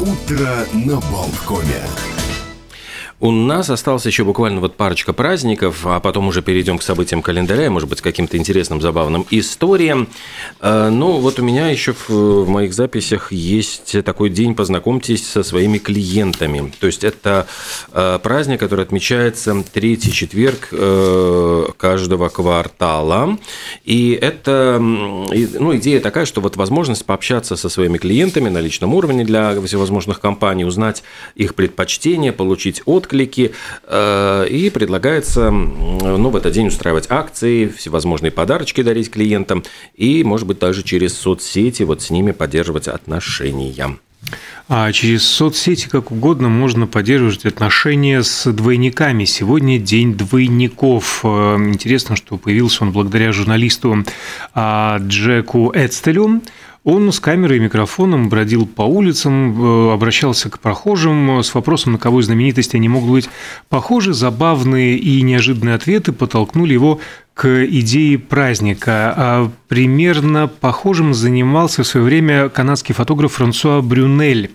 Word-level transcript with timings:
Утро 0.00 0.66
на 0.74 1.00
Болткоме. 1.10 2.15
У 3.18 3.30
нас 3.30 3.70
осталось 3.70 4.04
еще 4.04 4.24
буквально 4.24 4.60
вот 4.60 4.76
парочка 4.76 5.14
праздников, 5.14 5.86
а 5.86 6.00
потом 6.00 6.28
уже 6.28 6.42
перейдем 6.42 6.76
к 6.76 6.82
событиям 6.82 7.22
календаря, 7.22 7.70
может 7.70 7.88
быть, 7.88 8.02
каким-то 8.02 8.36
интересным, 8.36 8.82
забавным 8.82 9.24
историям. 9.30 10.08
Э, 10.60 10.90
ну, 10.90 11.12
вот 11.12 11.38
у 11.38 11.42
меня 11.42 11.70
еще 11.70 11.94
в, 12.08 12.46
моих 12.46 12.74
записях 12.74 13.32
есть 13.32 14.04
такой 14.04 14.28
день 14.28 14.54
«Познакомьтесь 14.54 15.26
со 15.26 15.42
своими 15.42 15.78
клиентами». 15.78 16.70
То 16.78 16.86
есть 16.88 17.04
это 17.04 17.46
э, 17.92 18.18
праздник, 18.22 18.60
который 18.60 18.84
отмечается 18.84 19.64
третий 19.72 20.12
четверг 20.12 20.68
э, 20.72 21.68
каждого 21.78 22.28
квартала. 22.28 23.38
И 23.84 24.10
это, 24.20 24.76
ну, 24.78 25.74
идея 25.76 26.00
такая, 26.00 26.26
что 26.26 26.42
вот 26.42 26.56
возможность 26.56 27.06
пообщаться 27.06 27.56
со 27.56 27.70
своими 27.70 27.96
клиентами 27.96 28.50
на 28.50 28.58
личном 28.58 28.92
уровне 28.92 29.24
для 29.24 29.58
всевозможных 29.62 30.20
компаний, 30.20 30.66
узнать 30.66 31.02
их 31.34 31.54
предпочтения, 31.54 32.32
получить 32.32 32.82
от 32.84 33.06
отклики, 33.16 33.52
э, 33.84 34.46
и 34.48 34.70
предлагается 34.70 35.50
ну, 35.50 36.30
в 36.30 36.36
этот 36.36 36.52
день 36.52 36.68
устраивать 36.68 37.06
акции, 37.08 37.66
всевозможные 37.66 38.30
подарочки 38.30 38.82
дарить 38.82 39.10
клиентам, 39.10 39.64
и, 39.94 40.22
может 40.24 40.46
быть, 40.46 40.58
даже 40.58 40.82
через 40.82 41.16
соцсети 41.16 41.82
вот 41.82 42.02
с 42.02 42.10
ними 42.10 42.32
поддерживать 42.32 42.88
отношения. 42.88 43.96
А 44.68 44.90
через 44.90 45.24
соцсети 45.24 45.88
как 45.88 46.10
угодно 46.10 46.48
можно 46.48 46.88
поддерживать 46.88 47.44
отношения 47.44 48.24
с 48.24 48.50
двойниками. 48.50 49.24
Сегодня 49.24 49.78
день 49.78 50.14
двойников. 50.14 51.20
Э, 51.22 51.56
интересно, 51.56 52.16
что 52.16 52.36
появился 52.36 52.84
он 52.84 52.92
благодаря 52.92 53.32
журналисту 53.32 54.04
а, 54.54 54.98
Джеку 54.98 55.70
Эдстелю. 55.72 56.42
Он 56.86 57.10
с 57.10 57.18
камерой 57.18 57.56
и 57.56 57.60
микрофоном 57.60 58.28
бродил 58.28 58.64
по 58.64 58.82
улицам, 58.82 59.90
э, 59.90 59.92
обращался 59.92 60.50
к 60.50 60.60
прохожим 60.60 61.40
с 61.40 61.52
вопросом, 61.52 61.94
на 61.94 61.98
кого 61.98 62.20
из 62.20 62.26
знаменитостей 62.26 62.78
они 62.78 62.88
могут 62.88 63.10
быть 63.10 63.28
похожи. 63.68 64.14
Забавные 64.14 64.96
и 64.96 65.20
неожиданные 65.22 65.74
ответы 65.74 66.12
подтолкнули 66.12 66.74
его 66.74 67.00
к 67.34 67.64
идее 67.66 68.20
праздника. 68.20 69.12
А 69.16 69.50
примерно 69.66 70.46
похожим 70.46 71.12
занимался 71.12 71.82
в 71.82 71.88
свое 71.88 72.06
время 72.06 72.48
канадский 72.50 72.94
фотограф 72.94 73.32
Франсуа 73.32 73.82
Брюнель. 73.82 74.52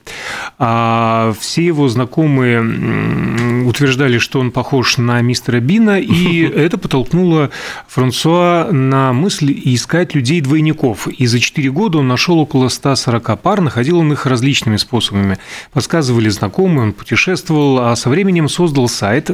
А 0.58 1.34
все 1.38 1.66
его 1.66 1.90
знакомые 1.90 2.62
утверждали, 3.72 4.19
что 4.19 4.39
он 4.39 4.52
похож 4.52 4.97
на 4.97 5.22
мистера 5.22 5.59
Бина, 5.59 6.00
и 6.00 6.41
это 6.55 6.77
подтолкнуло 6.77 7.50
Франсуа 7.88 8.67
на 8.72 9.14
мысль 9.14 9.59
искать 9.66 10.14
людей-двойников. 10.14 11.08
И 11.08 11.25
за 11.25 11.39
4 11.39 11.72
года 11.72 11.97
он 11.97 12.08
нашел 12.08 12.39
около 12.39 12.69
140 12.69 13.39
пар, 13.42 13.61
находил 13.61 13.99
он 13.99 14.14
их 14.14 14.25
различными 14.25 14.77
способами. 14.77 15.38
Подсказывали 15.73 16.30
знакомые, 16.30 16.83
он 16.83 16.94
путешествовал, 16.94 17.80
а 17.80 17.95
со 17.95 18.09
временем 18.09 18.47
создал 18.47 18.88
сайт. 18.88 19.31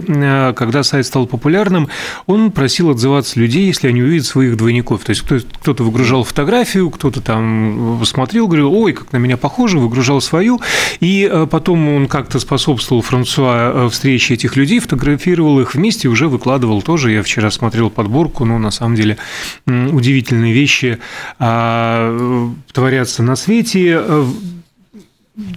Когда 0.55 0.83
сайт 0.83 1.05
стал 1.05 1.27
популярным, 1.27 1.89
он 2.25 2.51
просил 2.51 2.91
отзываться 2.91 3.39
людей, 3.39 3.65
если 3.67 3.87
они 3.87 4.01
увидят 4.01 4.25
своих 4.25 4.57
двойников. 4.57 5.03
То 5.03 5.11
есть 5.11 5.23
кто-то 5.23 5.83
выгружал 5.83 6.23
фотографию, 6.23 6.89
кто-то 6.89 7.21
там 7.21 8.01
смотрел, 8.05 8.47
говорил, 8.47 8.73
ой, 8.73 8.93
как 8.93 9.11
на 9.11 9.17
меня 9.17 9.37
похоже, 9.37 9.79
выгружал 9.79 10.21
свою. 10.21 10.61
И 10.99 11.29
э, 11.29 11.47
потом 11.49 11.89
он 11.89 12.07
как-то 12.07 12.39
способствовал 12.39 13.01
Франсуа 13.01 13.71
э, 13.73 13.89
встрече 14.27 14.33
этих 14.33 14.57
людей, 14.57 14.79
фотографировал 14.79 15.59
их 15.61 15.73
вместе, 15.73 16.07
уже 16.07 16.27
выкладывал 16.27 16.81
тоже. 16.81 17.11
Я 17.11 17.23
вчера 17.23 17.49
смотрел 17.49 17.89
подборку, 17.89 18.45
но 18.45 18.57
на 18.59 18.71
самом 18.71 18.95
деле 18.95 19.17
удивительные 19.65 20.53
вещи 20.53 20.99
а, 21.39 22.51
творятся 22.73 23.23
на 23.23 23.35
свете 23.35 24.01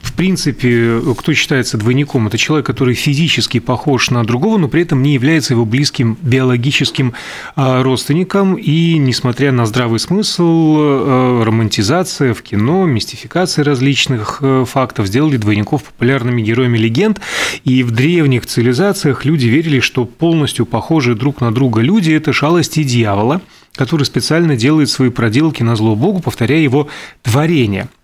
в 0.03 0.13
принципе, 0.13 1.01
кто 1.17 1.33
считается 1.33 1.79
двойником, 1.79 2.27
это 2.27 2.37
человек, 2.37 2.67
который 2.67 2.95
физически 2.95 3.61
похож 3.61 4.11
на 4.11 4.23
другого, 4.25 4.59
но 4.59 4.69
при 4.69 4.83
этом 4.83 5.03
не 5.03 5.15
является 5.15 5.55
его 5.55 5.65
близким 5.65 6.19
биологическим 6.21 7.15
а, 7.57 7.83
родственником. 7.83 8.57
И, 8.57 8.99
несмотря 8.99 9.53
на 9.53 9.65
здравый 9.65 9.99
смысл, 9.99 10.77
а, 10.79 11.45
романтизация 11.45 12.35
в 12.35 12.43
кино, 12.43 12.85
мистификация 12.85 13.65
различных 13.65 14.41
а, 14.43 14.67
фактов 14.67 15.07
сделали 15.07 15.39
двойников 15.39 15.85
популярными 15.85 16.43
героями 16.43 16.77
легенд. 16.77 17.19
И 17.65 17.83
в 17.83 17.91
древних 17.91 18.45
цивилизациях 18.45 19.25
люди 19.25 19.47
верили, 19.47 19.81
что 19.81 20.05
полностью 20.05 20.67
похожие 20.67 21.17
друг 21.17 21.41
на 21.41 21.55
друга 21.55 21.81
люди– 21.81 22.13
это 22.13 22.35
шалости 22.35 22.85
дьявола, 22.85 23.41
который 23.75 24.05
специально 24.05 24.57
делает 24.57 24.91
свои 24.91 25.09
проделки 25.09 25.63
на 25.63 25.75
зло 25.75 25.97
Богу, 25.97 26.21
повторяя 26.21 26.61
его 26.61 26.89
творение– 27.23 27.89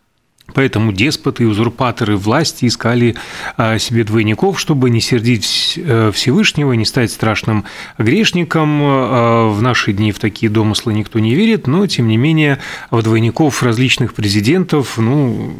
Поэтому 0.54 0.92
деспоты 0.92 1.42
и 1.42 1.46
узурпаторы 1.46 2.16
власти 2.16 2.66
искали 2.66 3.16
а, 3.56 3.78
себе 3.78 4.04
двойников, 4.04 4.60
чтобы 4.60 4.90
не 4.90 5.00
сердить 5.00 5.74
э, 5.76 6.10
Всевышнего, 6.14 6.72
не 6.72 6.84
стать 6.84 7.10
страшным 7.10 7.64
грешником. 7.98 8.80
А, 8.82 9.48
в 9.50 9.60
наши 9.60 9.92
дни 9.92 10.12
в 10.12 10.18
такие 10.18 10.48
домыслы 10.48 10.94
никто 10.94 11.18
не 11.18 11.34
верит, 11.34 11.66
но, 11.66 11.86
тем 11.86 12.08
не 12.08 12.16
менее, 12.16 12.58
в 12.90 13.02
двойников 13.02 13.62
различных 13.62 14.14
президентов, 14.14 14.98
ну, 14.98 15.52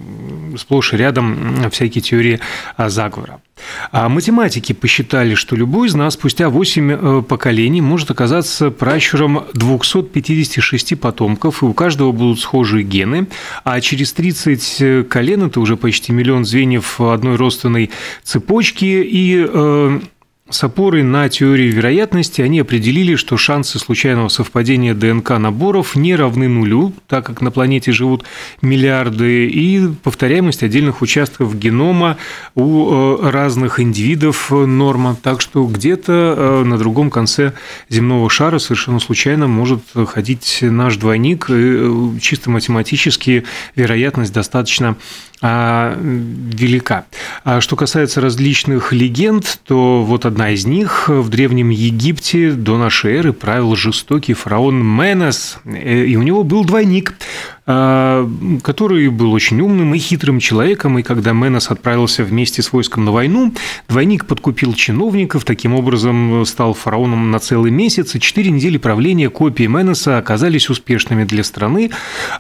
сплошь 0.57 0.95
и 0.95 0.97
рядом 0.97 1.71
всякие 1.71 2.03
теории 2.03 2.41
заговора. 2.79 3.41
А 3.91 4.09
математики 4.09 4.73
посчитали, 4.73 5.35
что 5.35 5.57
любой 5.57 5.89
из 5.89 5.95
нас 5.95 6.15
спустя 6.15 6.49
8 6.49 6.91
э, 6.91 7.23
поколений 7.23 7.81
может 7.81 8.11
оказаться 8.11 8.71
пращуром 8.71 9.45
256 9.55 10.99
потомков, 11.01 11.63
и 11.63 11.67
у 11.67 11.73
каждого 11.73 12.13
будут 12.13 12.41
схожие 12.41 12.85
гены, 12.85 13.27
а 13.65 13.81
через 13.81 14.13
30 14.13 14.77
э, 14.81 15.03
колен, 15.05 15.45
это 15.45 15.61
уже 15.61 15.77
почти 15.77 16.13
миллион 16.13 16.45
звеньев 16.45 17.01
одной 17.01 17.37
родственной 17.37 17.91
цепочки, 18.23 18.85
и 18.85 19.47
э, 19.49 20.01
с 20.49 20.63
опорой 20.63 21.03
на 21.03 21.29
теорию 21.29 21.73
вероятности 21.73 22.41
они 22.41 22.61
определили, 22.61 23.17
что 23.17 23.37
шансы 23.37 23.81
случайного 23.81 24.29
совпадения 24.29 24.95
ДНК 24.95 25.31
наборов 25.31 25.97
не 25.97 26.15
равны 26.15 26.47
нулю, 26.49 26.93
так 27.09 27.27
как 27.27 27.41
на 27.41 27.51
планете 27.51 27.91
живут 27.91 28.25
миллиарды, 28.63 29.49
и 29.49 29.89
повторяемость 30.05 30.63
отдельных 30.63 31.03
участков 31.03 31.59
генома 31.59 32.17
у 32.55 33.19
э, 33.19 33.31
разных 33.31 33.81
индивидов 33.81 34.53
норма. 34.53 35.17
Так 35.21 35.41
что 35.41 35.67
где-то 35.67 36.35
э, 36.37 36.65
на 36.65 36.79
другом 36.79 37.11
конце 37.11 37.53
земного 37.89 38.31
шара 38.31 38.61
совершенно 38.61 39.01
случайно 39.01 39.49
может 39.49 39.81
ходить 40.07 40.59
наш 40.63 40.97
двойник. 40.97 41.47
Э, 41.49 42.11
чисто 42.21 42.51
математически 42.51 43.43
вероятность 43.75 44.33
достаточно 44.33 44.97
а, 45.43 45.97
велика. 45.99 47.07
А 47.45 47.61
что 47.61 47.77
касается 47.77 48.21
различных 48.21 48.93
легенд, 48.93 49.61
то 49.67 50.03
вот 50.03 50.25
одна 50.27 50.51
из 50.51 50.67
них 50.67 51.09
в 51.09 51.29
Древнем 51.29 51.71
Египте 51.71 52.53
до 52.53 52.79
нашей 52.79 53.17
эры 53.17 53.33
правил 53.33 53.77
жестокий 53.77 54.35
фараон 54.35 54.85
Менес, 54.85 55.59
э, 55.65 56.05
и 56.05 56.17
у 56.17 56.23
него 56.23 56.43
был 56.43 56.65
двойник– 56.65 57.15
который 57.67 59.09
был 59.09 59.33
очень 59.33 59.61
умным 59.61 59.93
и 59.95 59.99
хитрым 59.99 60.39
человеком, 60.39 60.99
и 60.99 61.03
когда 61.03 61.33
Менос 61.33 61.71
отправился 61.71 62.23
вместе 62.23 62.63
с 62.63 62.73
войском 62.73 63.05
на 63.05 63.11
войну, 63.11 63.53
двойник 63.89 64.27
подкупил 64.27 64.73
чиновников, 64.73 65.45
таким 65.45 65.75
образом 65.75 66.47
стал 66.47 66.75
фараоном 66.75 67.31
на 67.33 67.41
целый 67.41 67.73
месяц, 67.73 68.15
и 68.15 68.21
четыре 68.21 68.51
недели 68.51 68.79
правления 68.79 69.31
копии 69.31 69.65
Меноса 69.65 70.19
оказались 70.19 70.71
успешными 70.71 71.25
для 71.25 71.43
страны. 71.43 71.91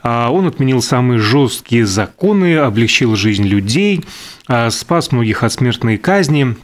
А, 0.03 0.31
он 0.31 0.47
отменил 0.47 0.81
самые 0.83 1.19
жесткие 1.19 1.87
законы, 1.87 2.57
облегчил 2.57 3.17
жизнь 3.17 3.45
людей, 3.45 4.05
а, 4.49 4.71
спас 4.71 5.13
многих 5.13 5.43
от 5.43 5.53
смертной 5.53 5.97
казни, 5.97 6.55
а, 6.55 6.57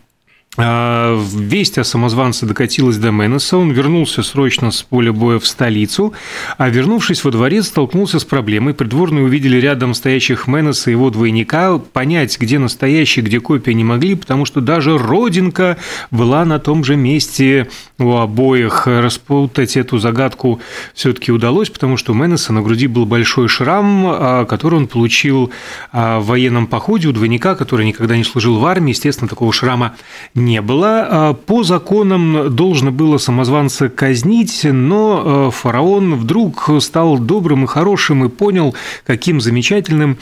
весть 0.59 1.79
о 1.79 1.85
самозванце 1.85 2.45
докатилась 2.45 2.99
до 2.99 3.11
Менеса, 3.11 3.57
он 3.57 3.71
вернулся 3.71 4.23
срочно 4.23 4.71
с 4.71 4.83
поля 4.83 5.11
боя 5.11 5.39
в 5.39 5.47
столицу, 5.47 6.13
а 6.59 6.69
вернувшись 6.69 7.25
во 7.25 7.31
дворец, 7.31 7.69
столкнулся 7.69 8.19
с 8.19 8.25
проблемой. 8.25 8.75
Придворные 8.75 9.25
увидели 9.25 9.57
рядом 9.57 9.95
стоящих 9.95 10.47
Менеса 10.47 10.91
и 10.91 10.93
его 10.93 11.09
двойника. 11.09 11.79
Понять, 11.79 12.39
где 12.39 12.59
настоящий, 12.59 13.23
где 13.23 13.41
копия 13.41 13.73
не 13.73 13.83
могли, 13.83 14.15
потому 14.15 14.45
что 14.45 14.61
даже 14.61 14.99
родинка 14.99 15.79
была 16.11 16.45
на 16.45 16.59
том 16.59 16.85
же 16.85 16.97
месте 16.97 17.71
у 17.99 18.17
обоих. 18.17 18.87
Распутать 18.87 19.79
эту 19.79 19.99
загадку 20.01 20.61
все-таки 20.93 21.33
удалось, 21.33 21.71
потому 21.71 21.97
что 21.97 22.13
у 22.13 22.15
Менеса 22.15 22.53
на 22.53 22.61
груди 22.61 22.89
был 22.89 23.07
большой 23.07 23.49
шрам, 23.49 24.05
а, 24.07 24.45
который 24.45 24.75
он 24.75 24.87
получил 24.87 25.51
а, 25.93 26.21
в 26.21 26.27
военном 26.27 26.67
походе 26.67 27.09
у 27.09 27.13
двойника, 27.13 27.55
который 27.55 27.87
никогда 27.87 28.19
не 28.19 28.25
служил 28.25 28.59
в 28.59 28.67
армии. 28.67 28.91
Естественно, 28.91 29.31
такого 29.31 29.51
шрама 29.51 29.95
не 30.45 30.61
было. 30.61 31.07
А 31.11 31.33
по 31.35 31.63
законам 31.63 32.55
должно 32.55 32.91
было 32.91 33.19
самозванца 33.19 33.89
казнить, 33.89 34.65
но 34.65 35.51
фараон 35.51 36.15
вдруг 36.17 36.69
стал 36.81 37.19
добрым 37.19 37.65
и 37.65 37.67
хорошим 37.67 38.25
и 38.25 38.29
понял, 38.29 38.75
каким 39.07 39.41
замечательным 39.41 40.19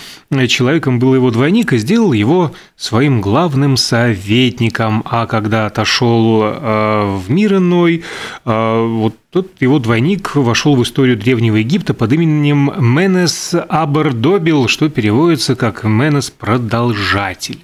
человеком 0.48 0.98
был 0.98 1.14
его 1.14 1.30
двойник, 1.30 1.72
и 1.72 1.78
сделал 1.78 2.12
его 2.12 2.52
своим 2.76 3.20
главным 3.20 3.76
советником. 3.76 5.02
А 5.04 5.26
когда 5.26 5.66
отошел 5.66 6.40
в 6.40 7.22
мир 7.28 7.56
иной, 7.56 8.02
вот 8.44 9.14
тот 9.30 9.48
его 9.60 9.78
двойник 9.78 10.34
вошел 10.34 10.74
в 10.74 10.82
историю 10.82 11.16
Древнего 11.16 11.56
Египта 11.56 11.94
под 11.94 12.12
именем 12.12 12.72
Менес 12.78 13.54
Абердобил, 13.68 14.66
что 14.66 14.88
переводится 14.88 15.54
как 15.54 15.84
Менес 15.84 16.30
Продолжатель. 16.30 17.60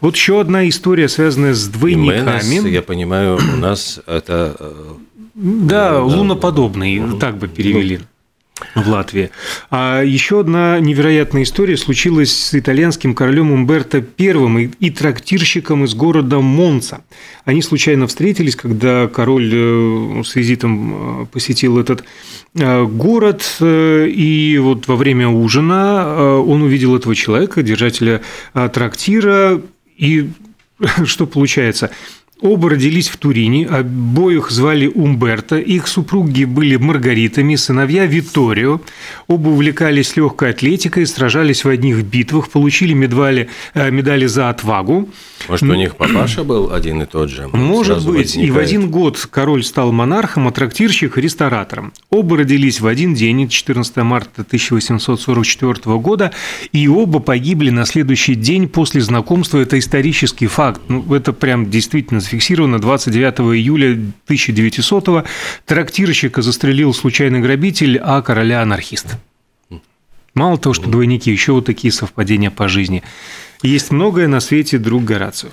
Вот 0.00 0.14
еще 0.16 0.40
одна 0.40 0.68
история, 0.68 1.08
связанная 1.08 1.54
с 1.54 1.66
двойниками. 1.68 2.40
И 2.40 2.48
Менес, 2.48 2.66
я 2.66 2.82
понимаю, 2.82 3.36
у 3.36 3.56
нас 3.56 4.00
это... 4.06 4.56
Э, 4.58 4.94
да, 5.34 5.92
да 5.92 6.02
луноподобный, 6.02 7.00
да, 7.00 7.16
так 7.18 7.38
бы 7.38 7.48
перевели. 7.48 7.98
Ну, 7.98 8.04
в 8.74 8.88
Латвии. 8.88 9.30
А 9.70 10.02
еще 10.02 10.40
одна 10.40 10.78
невероятная 10.80 11.42
история 11.42 11.76
случилась 11.76 12.34
с 12.34 12.54
итальянским 12.54 13.14
королем 13.14 13.52
Умберто 13.52 14.04
I 14.18 14.70
и 14.80 14.90
трактирщиком 14.90 15.84
из 15.84 15.94
города 15.94 16.40
Монца. 16.40 17.02
Они 17.44 17.62
случайно 17.62 18.06
встретились, 18.06 18.56
когда 18.56 19.08
король 19.08 19.50
э, 19.52 20.22
с 20.24 20.34
визитом 20.34 21.22
э, 21.22 21.26
посетил 21.26 21.78
этот 21.78 22.04
э, 22.54 22.84
город, 22.84 23.44
и 23.60 24.58
вот 24.60 24.88
во 24.88 24.96
время 24.96 25.28
ужина 25.28 26.40
он 26.40 26.62
увидел 26.62 26.96
этого 26.96 27.14
человека, 27.14 27.62
держателя 27.62 28.22
трактира, 28.52 29.60
и 29.96 30.30
что 31.04 31.26
получается? 31.26 31.90
Оба 32.40 32.70
родились 32.70 33.08
в 33.08 33.16
Турине, 33.16 33.66
обоих 33.66 34.52
звали 34.52 34.86
Умберто, 34.86 35.58
их 35.58 35.88
супруги 35.88 36.44
были 36.44 36.76
Маргаритами, 36.76 37.56
сыновья 37.56 38.06
Виторио. 38.06 38.80
Оба 39.26 39.48
увлекались 39.48 40.14
легкой 40.16 40.50
атлетикой, 40.50 41.06
сражались 41.06 41.64
в 41.64 41.68
одних 41.68 42.04
битвах, 42.04 42.48
получили 42.48 42.92
медали, 42.92 43.48
э, 43.74 43.90
медали 43.90 44.26
за 44.26 44.50
отвагу. 44.50 45.08
Может, 45.48 45.62
у 45.64 45.74
них 45.74 45.96
папаша 45.96 46.44
был 46.44 46.72
один 46.72 47.02
и 47.02 47.06
тот 47.06 47.28
же? 47.28 47.48
Может 47.48 48.06
быть. 48.06 48.18
Возникает. 48.18 48.48
И 48.48 48.50
в 48.52 48.58
один 48.58 48.90
год 48.90 49.28
король 49.30 49.64
стал 49.64 49.90
монархом, 49.90 50.46
а 50.46 50.52
трактирщик– 50.52 51.16
ресторатором. 51.18 51.92
Оба 52.08 52.38
родились 52.38 52.80
в 52.80 52.86
один 52.86 53.14
день, 53.14 53.48
14 53.48 53.96
марта 53.98 54.42
1844 54.42 55.98
года, 55.98 56.32
и 56.70 56.86
оба 56.86 57.18
погибли 57.18 57.70
на 57.70 57.84
следующий 57.84 58.36
день 58.36 58.68
после 58.68 59.00
знакомства. 59.00 59.58
Это 59.58 59.76
исторический 59.76 60.46
факт. 60.46 60.82
Ну, 60.86 61.12
это 61.12 61.32
прям 61.32 61.68
действительно 61.68 62.20
зафиксировано 62.28 62.78
29 62.78 63.56
июля 63.56 63.98
1900-го. 64.28 65.24
Трактирщика 65.64 66.42
застрелил 66.42 66.92
случайный 66.92 67.40
грабитель, 67.40 67.98
а 67.98 68.20
короля 68.20 68.60
анархист. 68.60 69.16
Мало 70.34 70.58
того, 70.58 70.74
что 70.74 70.90
двойники, 70.90 71.30
еще 71.30 71.52
вот 71.52 71.64
такие 71.64 71.90
совпадения 71.90 72.50
по 72.50 72.68
жизни. 72.68 73.02
Есть 73.62 73.90
многое 73.90 74.28
на 74.28 74.40
свете, 74.40 74.78
друг 74.78 75.04
Горацио. 75.04 75.48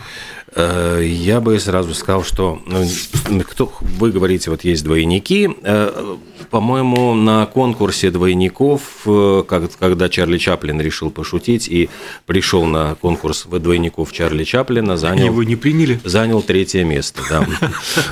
Э, 0.56 1.02
я 1.04 1.42
бы 1.42 1.60
сразу 1.60 1.94
сказал, 1.94 2.24
что 2.24 2.62
ну, 2.66 3.42
кто, 3.42 3.72
вы 3.82 4.12
говорите, 4.12 4.50
вот 4.50 4.64
есть 4.64 4.84
двойники. 4.84 5.50
Э, 5.64 6.16
по-моему, 6.50 7.14
на 7.14 7.46
конкурсе 7.46 8.10
двойников, 8.10 8.82
э, 9.06 9.44
когда 9.48 10.10
Чарли 10.10 10.38
Чаплин 10.38 10.80
решил 10.80 11.12
пошутить 11.12 11.68
и 11.68 11.90
пришел 12.26 12.66
на 12.66 12.96
конкурс 12.96 13.46
двойников 13.46 14.14
Чарли 14.14 14.46
Чаплина, 14.46 14.96
занял... 14.96 15.26
Его 15.26 15.44
не 15.44 15.58
приняли? 15.58 16.00
Занял 16.06 16.42
третье 16.42 16.84
место, 16.84 17.22
да. 17.30 17.46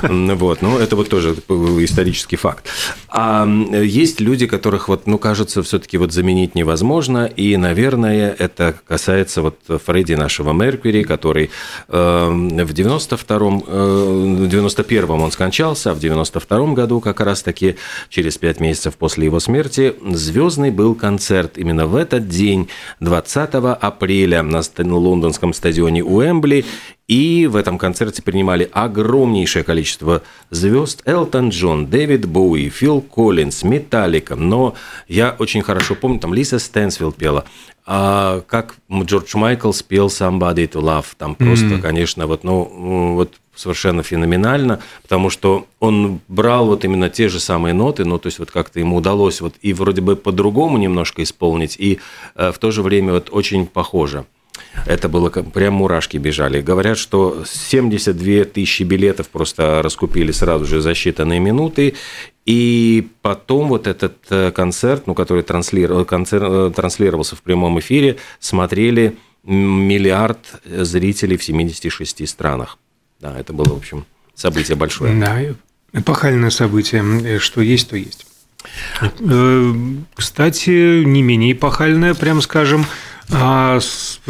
Вот, 0.34 0.62
ну, 0.62 0.78
это 0.78 0.96
вот 0.96 1.08
тоже 1.08 1.30
исторический 1.30 2.36
факт. 2.36 2.68
А 3.08 3.46
есть 3.46 4.20
люди, 4.20 4.46
которых, 4.46 4.88
вот, 4.88 5.06
ну, 5.06 5.16
кажется, 5.16 5.62
все-таки 5.62 5.96
вот 5.96 6.12
заменить 6.12 6.54
невозможно, 6.54 7.24
и, 7.24 7.56
наверное, 7.56 8.34
это 8.38 8.74
касается 8.86 9.40
вот 9.42 9.58
Фредди 9.86 10.14
нашего 10.14 10.52
Меркьюри, 10.52 11.04
который 11.04 11.50
в 12.34 12.72
92-м, 12.72 13.60
в 13.60 14.44
91-м 14.44 15.22
он 15.22 15.30
скончался, 15.30 15.90
а 15.90 15.94
в 15.94 15.98
92-м 15.98 16.74
году 16.74 17.00
как 17.00 17.20
раз-таки 17.20 17.76
через 18.08 18.38
пять 18.38 18.60
месяцев 18.60 18.96
после 18.96 19.26
его 19.26 19.40
смерти 19.40 19.94
звездный 20.10 20.70
был 20.70 20.94
концерт 20.94 21.56
именно 21.56 21.86
в 21.86 21.96
этот 21.96 22.28
день, 22.28 22.68
20 23.00 23.54
апреля 23.54 24.42
на 24.42 24.62
лондонском 24.78 25.52
стадионе 25.52 26.02
Уэмбли, 26.04 26.64
и 27.06 27.46
в 27.46 27.56
этом 27.56 27.76
концерте 27.76 28.22
принимали 28.22 28.68
огромнейшее 28.72 29.62
количество 29.62 30.22
звезд. 30.50 31.02
Элтон 31.04 31.50
Джон, 31.50 31.86
Дэвид 31.88 32.26
Боуи, 32.26 32.70
Фил 32.70 33.02
Коллинз, 33.02 33.62
Металлика. 33.62 34.36
Но 34.36 34.74
я 35.06 35.36
очень 35.38 35.62
хорошо 35.62 35.96
помню, 35.96 36.18
там 36.18 36.32
Лиса 36.32 36.58
Стэнсфилд 36.58 37.16
пела. 37.16 37.44
А 37.86 38.40
как 38.46 38.76
Джордж 38.90 39.36
Майкл 39.36 39.72
спел 39.72 40.06
Somebody 40.06 40.68
to 40.68 40.80
Love. 40.80 41.06
Там 41.18 41.34
просто, 41.34 41.66
mm-hmm. 41.66 41.80
конечно, 41.80 42.26
вот, 42.26 42.42
ну, 42.42 43.14
вот 43.14 43.34
совершенно 43.54 44.02
феноменально, 44.02 44.80
потому 45.02 45.30
что 45.30 45.66
он 45.80 46.20
брал 46.28 46.66
вот 46.66 46.84
именно 46.84 47.08
те 47.08 47.28
же 47.28 47.40
самые 47.40 47.72
ноты, 47.72 48.04
ну, 48.04 48.18
то 48.18 48.26
есть 48.26 48.38
вот 48.38 48.50
как-то 48.50 48.80
ему 48.80 48.96
удалось 48.96 49.40
вот 49.40 49.54
и 49.60 49.72
вроде 49.72 50.00
бы 50.00 50.16
по-другому 50.16 50.78
немножко 50.78 51.22
исполнить, 51.22 51.76
и 51.78 52.00
э, 52.34 52.52
в 52.52 52.58
то 52.58 52.70
же 52.70 52.82
время 52.82 53.12
вот 53.12 53.28
очень 53.30 53.66
похоже. 53.66 54.24
Это 54.86 55.08
было 55.08 55.30
прям 55.30 55.74
мурашки 55.74 56.16
бежали. 56.16 56.60
Говорят, 56.60 56.98
что 56.98 57.44
72 57.44 58.44
тысячи 58.44 58.82
билетов 58.82 59.28
просто 59.28 59.82
раскупили 59.82 60.32
сразу 60.32 60.64
же 60.64 60.80
за 60.80 60.92
считанные 60.92 61.38
минуты. 61.38 61.94
И 62.46 63.08
потом 63.22 63.68
вот 63.68 63.86
этот 63.86 64.16
э, 64.30 64.50
концерт, 64.52 65.06
ну, 65.06 65.14
который 65.14 65.42
транслировал, 65.42 66.04
концерт, 66.04 66.44
э, 66.46 66.72
транслировался 66.74 67.36
в 67.36 67.42
прямом 67.42 67.78
эфире, 67.80 68.18
смотрели 68.38 69.16
миллиард 69.44 70.38
зрителей 70.64 71.36
в 71.36 71.44
76 71.44 72.28
странах. 72.28 72.78
Да, 73.20 73.38
это 73.38 73.52
было, 73.52 73.72
в 73.72 73.78
общем, 73.78 74.04
событие 74.34 74.76
большое. 74.76 75.18
Да, 75.18 75.40
эпохальное 75.98 76.50
событие. 76.50 77.38
Что 77.38 77.62
есть, 77.62 77.88
то 77.88 77.96
есть. 77.96 78.26
Э, 79.20 79.74
кстати, 80.14 81.04
не 81.04 81.22
менее 81.22 81.52
эпохальное, 81.52 82.14
прям 82.14 82.40
скажем, 82.42 82.84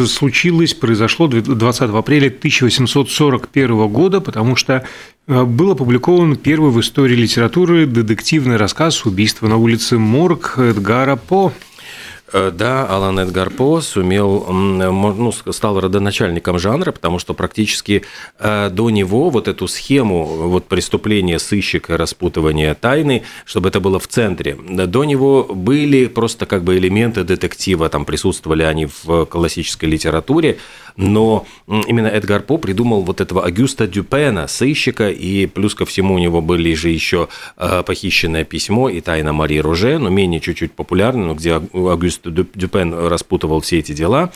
случилось, 0.07 0.75
произошло 0.75 1.27
20 1.27 1.83
апреля 1.83 2.29
1841 2.29 3.89
года, 3.89 4.21
потому 4.21 4.57
что 4.57 4.85
э, 5.27 5.45
был 5.45 5.73
опубликован 5.73 6.37
первый 6.37 6.71
в 6.71 6.81
истории 6.81 7.17
литературы 7.17 7.87
детективный 7.87 8.57
рассказ 8.57 9.05
«Убийство 9.05 9.49
на 9.49 9.57
улице 9.57 9.99
Морг» 9.99 10.59
Эдгара 10.59 11.17
По. 11.17 11.53
Э, 12.35 12.51
да, 12.51 12.85
Алан 12.89 13.21
Эдгар 13.21 13.49
По 13.49 13.81
сумел, 13.81 14.45
ну, 14.51 15.33
стал 15.33 15.79
родоначальником 15.79 16.59
жанра, 16.59 16.91
потому 16.91 17.21
что 17.21 17.33
практически 17.33 18.03
э, 18.41 18.71
до 18.71 18.91
него 18.91 19.31
вот 19.31 19.47
эту 19.47 19.69
схему 19.69 20.25
вот 20.49 20.65
преступления 20.65 21.39
сыщика, 21.39 21.97
распутывания 21.97 22.75
тайны, 22.75 23.23
чтобы 23.45 23.69
это 23.69 23.79
было 23.79 24.01
в 24.01 24.09
центре, 24.09 24.57
до 24.57 25.05
него 25.05 25.45
были 25.45 26.07
просто 26.07 26.45
как 26.45 26.65
бы 26.65 26.77
элементы 26.77 27.23
детектива, 27.23 27.89
там 27.89 28.05
присутствовали 28.05 28.65
они 28.65 28.89
в 29.05 29.27
классической 29.27 29.89
литературе, 29.89 30.59
но 30.97 31.47
именно 31.69 32.09
Эдгар 32.09 32.43
По 32.43 32.59
придумал 32.59 33.03
вот 33.03 33.21
этого 33.21 33.45
Агюста 33.45 33.87
Дюпена, 33.87 34.49
сыщика, 34.49 35.09
и 35.09 35.47
плюс 35.47 35.77
ко 35.77 35.85
всему 35.85 36.15
у 36.15 36.19
него 36.19 36.41
были 36.41 36.75
же 36.75 36.89
еще 36.89 37.29
э, 37.57 37.85
похищенное 37.85 38.45
письмо 38.45 38.89
и 38.89 39.01
тайна 39.01 39.33
Марии 39.33 39.59
Роже, 39.59 39.99
но 39.99 40.09
менее 40.09 40.41
чуть-чуть 40.41 40.73
популярное, 40.73 41.27
но 41.27 41.35
где 41.35 41.55
Агюст 41.55 42.24
Дюпен 42.31 42.95
распутывал 43.09 43.61
все 43.61 43.79
эти 43.79 43.93
дела. 43.93 44.33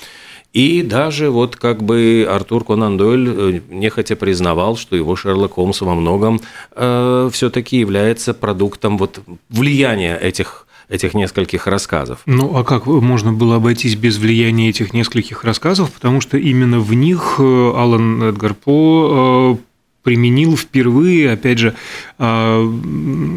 И 0.53 0.83
даже 0.83 1.31
вот 1.31 1.57
как 1.57 1.83
бы 1.83 2.27
Артур 2.29 2.65
Конан 2.65 2.97
Дойль 2.97 3.29
э, 3.29 3.61
нехотя 3.69 4.17
признавал, 4.17 4.77
что 4.77 4.97
его 4.97 5.15
Шерлок 5.15 5.55
Холмс 5.55 5.83
во 5.83 5.95
многом 5.95 6.41
э, 6.75 7.31
все-таки 7.33 7.79
является 7.79 8.33
продуктом 8.33 8.97
вот 8.97 9.21
влияния 9.51 10.17
этих 10.17 10.67
этих 10.89 11.13
нескольких 11.13 11.67
рассказов. 11.67 12.21
Ну, 12.25 12.57
а 12.57 12.65
как 12.65 12.87
можно 12.87 13.31
было 13.31 13.57
обойтись 13.57 13.95
без 13.95 14.17
влияния 14.17 14.71
этих 14.71 14.95
нескольких 14.95 15.45
рассказов? 15.45 15.93
Потому 15.93 16.23
что 16.23 16.39
именно 16.39 16.81
в 16.81 16.95
них 16.95 17.37
э, 17.39 17.73
Алан 17.77 18.23
Эдгар 18.23 18.55
По 18.55 19.59
применил 20.09 20.57
впервые, 20.57 21.33
опять 21.33 21.59
же, 21.59 21.75
а, 22.19 22.67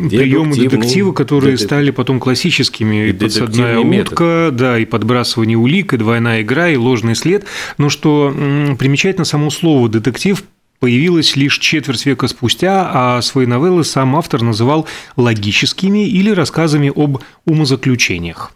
приемы 0.09 0.55
детектива, 0.55 1.11
которые 1.11 1.51
детектив. 1.51 1.67
стали 1.67 1.91
потом 1.91 2.21
классическими. 2.21 3.09
И 3.09 3.11
подсадная 3.11 3.77
утка, 3.77 4.51
да, 4.53 4.79
и 4.79 4.85
подбрасывание 4.85 5.57
улик, 5.57 5.93
и 5.93 5.97
двойная 5.97 6.43
игра, 6.43 6.69
и 6.69 6.77
ложный 6.77 7.15
след. 7.15 7.43
Но 7.77 7.89
что 7.89 8.33
примечательно 8.79 9.25
само 9.25 9.49
слово 9.49 9.89
«детектив» 9.89 10.41
появилось 10.79 11.35
лишь 11.35 11.59
четверть 11.59 12.05
века 12.05 12.29
спустя, 12.29 12.89
а 12.93 13.21
свои 13.21 13.45
новеллы 13.45 13.83
сам 13.83 14.15
автор 14.15 14.41
называл 14.41 14.87
логическими 15.17 16.07
или 16.07 16.29
рассказами 16.29 16.89
об 16.95 17.17
умозаключениях. 17.45 18.53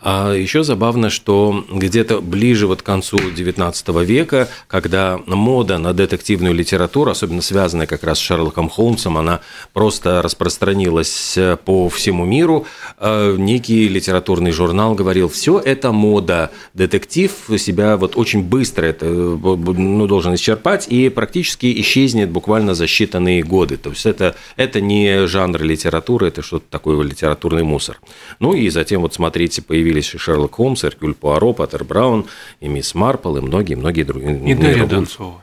А 0.00 0.32
еще 0.32 0.62
забавно, 0.62 1.10
что 1.10 1.64
где-то 1.70 2.20
ближе 2.20 2.68
вот 2.68 2.82
к 2.82 2.84
концу 2.84 3.16
XIX 3.16 4.04
века, 4.04 4.48
когда 4.68 5.18
мода 5.26 5.78
на 5.78 5.92
детективную 5.92 6.54
литературу, 6.54 7.10
особенно 7.10 7.42
связанная 7.42 7.86
как 7.86 8.04
раз 8.04 8.18
с 8.18 8.22
Шерлоком 8.22 8.68
Холмсом, 8.68 9.18
она 9.18 9.40
просто 9.72 10.22
распространилась 10.22 11.36
по 11.64 11.88
всему 11.88 12.24
миру, 12.24 12.66
э, 12.98 13.34
некий 13.38 13.88
литературный 13.88 14.52
журнал 14.52 14.94
говорил, 14.94 15.28
все 15.28 15.58
это 15.58 15.90
мода, 15.90 16.52
детектив 16.74 17.32
себя 17.58 17.96
вот 17.96 18.16
очень 18.16 18.42
быстро 18.42 18.86
это 18.86 19.06
ну, 19.06 20.06
должен 20.06 20.34
исчерпать 20.34 20.86
и 20.88 21.08
практически 21.08 21.80
исчезнет 21.80 22.30
буквально 22.30 22.74
за 22.74 22.84
считанные 22.84 23.42
годы. 23.42 23.76
То 23.76 23.90
есть 23.90 24.06
это, 24.06 24.36
это 24.56 24.80
не 24.80 25.26
жанр 25.26 25.62
литературы, 25.62 26.28
это 26.28 26.42
что-то 26.42 26.66
такое 26.70 27.02
литературный 27.02 27.64
мусор. 27.64 28.00
Ну 28.38 28.54
и 28.54 28.68
затем 28.70 29.02
вот 29.02 29.14
смотрите, 29.14 29.60
появились 29.88 30.14
Шерлок 30.20 30.56
Холмс, 30.56 30.84
Эркюль 30.84 31.14
Пуаро, 31.14 31.54
Паттер 31.54 31.82
Браун, 31.84 32.26
и 32.60 32.68
мисс 32.68 32.94
Марпл, 32.94 33.36
и 33.38 33.40
многие-многие 33.40 34.02
другие. 34.02 34.52
И 34.52 34.54
Дарья 34.54 34.86
Донцова. 34.86 35.42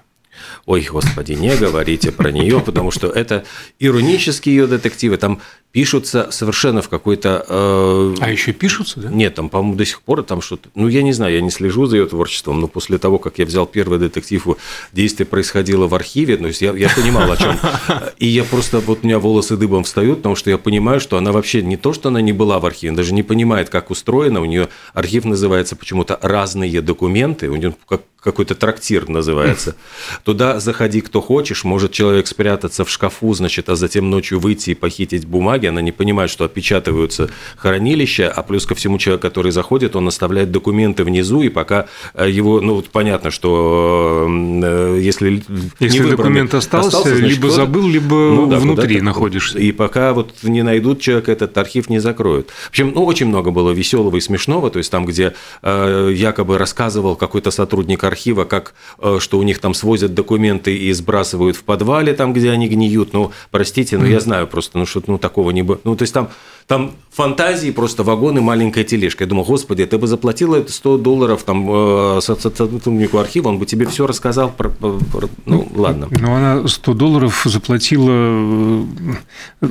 Ой, 0.66 0.82
господи, 0.92 1.34
не 1.34 1.56
говорите 1.56 2.12
про 2.12 2.32
нее, 2.32 2.60
потому 2.60 2.92
что 2.92 3.08
это 3.08 3.46
иронические 3.80 4.56
ее 4.56 4.68
детективы. 4.68 5.18
Там 5.18 5.42
пишутся 5.76 6.30
совершенно 6.32 6.82
в 6.82 6.88
какой-то... 6.88 7.46
Э... 7.50 8.16
А 8.22 8.32
еще 8.32 8.54
пишутся, 8.54 9.02
да? 9.02 9.10
Нет, 9.10 9.36
там, 9.36 9.50
по-моему, 9.50 9.76
до 9.76 9.84
сих 9.84 10.02
пор 10.04 10.24
там 10.24 10.40
что-то... 10.40 10.70
Ну, 10.74 10.88
я 10.88 11.04
не 11.04 11.12
знаю, 11.12 11.34
я 11.34 11.42
не 11.42 11.52
слежу 11.52 11.86
за 11.86 11.98
ее 11.98 12.06
творчеством, 12.06 12.62
но 12.62 12.70
после 12.70 12.98
того, 12.98 13.20
как 13.20 13.40
я 13.40 13.46
взял 13.46 13.66
первый 13.66 14.00
детектив, 14.00 14.48
действие 14.94 15.28
происходило 15.28 15.88
в 15.88 15.94
архиве, 15.94 16.38
то 16.38 16.48
есть 16.48 16.62
я, 16.62 16.72
я 16.72 16.88
понимал, 16.88 17.30
о 17.30 17.36
чем. 17.36 17.60
И 18.20 18.26
я 18.26 18.46
просто... 18.46 18.80
Вот 18.80 19.00
у 19.04 19.06
меня 19.06 19.20
волосы 19.20 19.58
дыбом 19.58 19.84
встают, 19.84 20.20
потому 20.20 20.38
что 20.38 20.50
я 20.50 20.58
понимаю, 20.58 21.02
что 21.02 21.18
она 21.18 21.34
вообще 21.34 21.62
не 21.62 21.76
то, 21.76 21.92
что 21.92 22.08
она 22.08 22.22
не 22.22 22.32
была 22.32 22.60
в 22.60 22.66
архиве, 22.66 22.92
она 22.92 22.98
даже 22.98 23.14
не 23.14 23.24
понимает, 23.24 23.70
как 23.70 23.92
устроено. 23.92 24.40
У 24.40 24.46
нее 24.46 24.70
архив 24.94 25.26
называется 25.26 25.76
почему-то 25.76 26.18
«Разные 26.22 26.82
документы», 26.82 27.50
у 27.50 27.58
нее 27.58 27.76
как 27.86 28.04
какой-то 28.26 28.56
трактир 28.56 29.08
называется. 29.08 29.76
Туда 30.24 30.60
заходи, 30.60 31.02
кто 31.02 31.22
хочешь, 31.22 31.64
может 31.64 31.92
человек 31.92 32.26
спрятаться 32.26 32.84
в 32.84 32.90
шкафу, 32.90 33.32
значит, 33.36 33.70
а 33.70 33.76
затем 33.76 34.10
ночью 34.10 34.40
выйти 34.40 34.72
и 34.72 34.74
похитить 34.74 35.26
бумаги, 35.26 35.65
она 35.66 35.82
не 35.82 35.92
понимает, 35.92 36.30
что 36.30 36.46
опечатываются 36.46 37.30
хранилища, 37.58 38.32
а 38.32 38.44
плюс 38.44 38.66
ко 38.66 38.76
всему 38.76 38.98
человек, 38.98 39.22
который 39.22 39.52
заходит, 39.52 39.96
он 39.96 40.08
оставляет 40.08 40.52
документы 40.52 41.04
внизу, 41.04 41.42
и 41.42 41.50
пока 41.50 41.88
э, 42.14 42.30
его, 42.30 42.62
ну, 42.62 42.82
понятно, 42.92 43.32
что 43.32 44.28
э, 44.30 45.00
если 45.02 45.44
Если 45.80 46.00
выбранный, 46.00 46.18
документ 46.18 46.54
остался, 46.54 46.88
остался 46.88 47.16
значит, 47.16 47.38
либо 47.38 47.50
забыл, 47.50 47.88
либо 47.88 48.16
ну, 48.16 48.48
да, 48.48 48.60
внутри 48.60 49.02
находишься. 49.02 49.60
И 49.60 49.72
пока 49.72 50.14
вот 50.14 50.34
не 50.44 50.64
найдут 50.64 51.02
человека, 51.02 51.32
этот 51.32 51.58
архив 51.58 51.90
не 51.90 52.00
закроют. 52.00 52.50
В 52.50 52.70
общем, 52.70 52.92
ну, 52.96 53.04
очень 53.06 53.28
много 53.28 53.52
было 53.52 53.72
веселого 53.72 54.18
и 54.18 54.22
смешного, 54.22 54.70
то 54.70 54.80
есть 54.80 54.92
там, 54.92 55.06
где 55.06 55.34
э, 55.62 56.12
якобы 56.14 56.58
рассказывал 56.58 57.16
какой-то 57.16 57.52
сотрудник 57.52 58.04
архива, 58.04 58.46
как 58.46 58.74
э, 59.00 59.18
что 59.20 59.40
у 59.40 59.44
них 59.44 59.60
там 59.60 59.74
свозят 59.74 60.14
документы 60.14 60.76
и 60.76 60.92
сбрасывают 60.94 61.56
в 61.56 61.64
подвале, 61.64 62.14
там, 62.14 62.34
где 62.34 62.52
они 62.52 62.68
гниют. 62.68 63.14
Ну, 63.14 63.32
простите, 63.52 63.98
но 63.98 64.06
я 64.06 64.20
знаю 64.20 64.48
просто, 64.48 64.78
ну, 64.78 64.86
что 64.86 65.02
ну, 65.08 65.18
такого 65.18 65.52
не 65.56 65.64
было. 65.64 65.80
Ну, 65.84 65.96
то 65.96 66.04
есть 66.04 66.14
там, 66.14 66.30
там 66.68 66.92
фантазии 67.12 67.72
просто 67.72 68.04
вагоны, 68.04 68.42
маленькая 68.42 68.84
тележка. 68.84 69.24
Я 69.24 69.30
думал, 69.30 69.46
господи, 69.46 69.86
ты 69.86 69.98
бы 69.98 70.08
заплатила 70.08 70.64
100 70.68 70.98
долларов 71.00 71.44
там 71.44 72.18
э, 72.18 72.22
сотруднику 72.22 73.18
архива, 73.18 73.50
он 73.50 73.58
бы 73.58 73.66
тебе 73.66 73.86
все 73.88 74.06
рассказал. 74.06 74.52
Про, 74.52 74.70
про, 74.70 75.30
ну, 75.46 75.68
ладно. 75.76 76.08
Но 76.12 76.36
она 76.36 76.68
100 76.68 76.94
долларов 76.94 77.42
заплатила 77.46 78.12
э, 78.12 78.84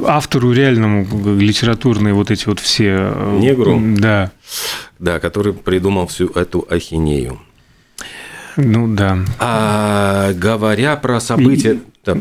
автору 0.06 0.52
реальному 0.52 1.06
литературные 1.36 2.14
вот 2.14 2.30
эти 2.30 2.46
вот 2.46 2.58
все... 2.58 3.14
Негру? 3.38 3.80
Да. 3.98 4.32
Да, 4.98 5.20
который 5.20 5.52
придумал 5.52 6.06
всю 6.06 6.28
эту 6.28 6.66
ахинею. 6.70 7.38
Ну 8.56 8.86
да. 8.94 9.18
А 9.38 10.32
говоря 10.32 10.96
про 10.96 11.20
события... 11.20 11.74
И... 11.74 11.80
Да, 12.04 12.16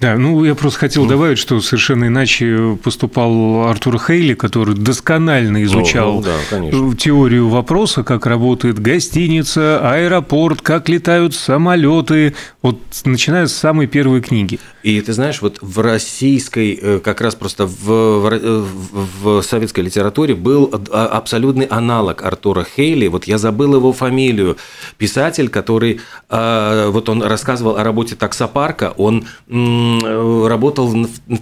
ну 0.00 0.44
я 0.44 0.54
просто 0.54 0.80
хотел 0.80 1.06
добавить, 1.06 1.38
что 1.38 1.60
совершенно 1.60 2.06
иначе 2.06 2.78
поступал 2.82 3.68
Артур 3.68 3.98
Хейли, 3.98 4.34
который 4.34 4.74
досконально 4.74 5.62
изучал 5.64 6.18
О, 6.18 6.22
ну, 6.52 6.90
да, 6.90 6.96
теорию 6.96 7.48
вопроса, 7.48 8.02
как 8.02 8.24
работает 8.26 8.78
гостиница, 8.78 9.80
аэропорт, 9.82 10.62
как 10.62 10.88
летают 10.88 11.34
самолеты, 11.34 12.34
вот 12.62 12.80
начиная 13.04 13.46
с 13.46 13.52
самой 13.54 13.86
первой 13.86 14.22
книги. 14.22 14.58
И 14.82 15.00
ты 15.02 15.12
знаешь, 15.12 15.42
вот 15.42 15.58
в 15.60 15.80
российской, 15.80 16.78
э, 16.80 17.00
как 17.00 17.20
раз 17.20 17.34
просто 17.34 17.66
в, 17.66 17.84
в, 17.84 19.22
в 19.22 19.42
советской 19.42 19.80
литературе 19.80 20.34
был 20.34 20.72
а, 20.90 21.06
абсолютный 21.06 21.66
аналог 21.66 22.22
Артура 22.22 22.64
Хейли. 22.64 23.08
Вот 23.08 23.24
я 23.24 23.36
забыл 23.36 23.74
его 23.74 23.92
фамилию. 23.92 24.56
Писатель, 24.96 25.50
который, 25.50 26.00
а, 26.30 26.88
вот 26.90 27.10
он 27.10 27.22
рассказывал 27.22 27.76
о 27.76 27.84
работе 27.84 28.16
таксопарка, 28.16 28.94
он 28.96 29.26
работал 29.50 30.94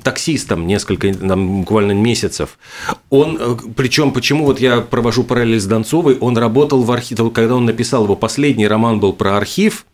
таксистом 0.02 0.66
несколько, 0.66 1.12
там, 1.12 1.60
буквально 1.60 1.92
месяцев. 1.92 2.58
Он, 3.10 3.36
э, 3.38 3.56
причем, 3.76 4.12
почему 4.12 4.46
вот 4.46 4.60
я 4.60 4.80
провожу 4.80 5.24
параллель 5.24 5.60
с 5.60 5.66
Донцовой, 5.66 6.16
он 6.18 6.38
работал 6.38 6.82
в 6.82 6.90
архиве, 6.90 7.28
когда 7.30 7.54
он 7.54 7.66
написал 7.66 8.04
его 8.04 8.16
последний 8.16 8.66
роман 8.66 8.98
был 8.98 9.12
про 9.12 9.36
архив, 9.36 9.84